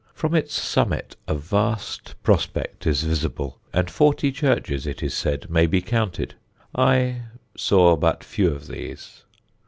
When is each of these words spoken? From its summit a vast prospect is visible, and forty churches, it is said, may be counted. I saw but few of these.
From 0.15 0.33
its 0.33 0.55
summit 0.59 1.15
a 1.27 1.35
vast 1.35 2.15
prospect 2.23 2.87
is 2.87 3.03
visible, 3.03 3.59
and 3.71 3.87
forty 3.87 4.31
churches, 4.31 4.87
it 4.87 5.03
is 5.03 5.13
said, 5.13 5.47
may 5.47 5.67
be 5.67 5.79
counted. 5.79 6.33
I 6.73 7.21
saw 7.55 7.95
but 7.95 8.23
few 8.23 8.47
of 8.49 8.65
these. 8.65 9.23